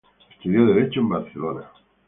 [0.31, 1.69] Estudió derecho en Barcelona.